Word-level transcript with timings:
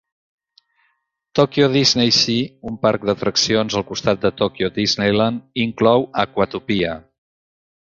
Tokyo 1.39 1.67
DisneySea, 1.75 2.49
un 2.71 2.81
parc 2.87 3.07
d'atraccions 3.11 3.79
al 3.83 3.87
costat 3.93 4.27
de 4.27 4.35
Tokyo 4.43 4.75
Disneyland, 4.83 5.49
inclou 5.71 6.13
Aquatopia. 6.29 7.03